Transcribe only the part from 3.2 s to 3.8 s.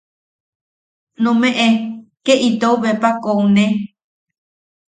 koune.